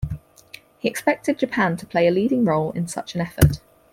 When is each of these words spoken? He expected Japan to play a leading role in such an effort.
He 0.79 0.89
expected 0.89 1.37
Japan 1.37 1.77
to 1.77 1.85
play 1.85 2.07
a 2.07 2.11
leading 2.11 2.43
role 2.43 2.71
in 2.71 2.87
such 2.87 3.13
an 3.13 3.21
effort. 3.21 3.59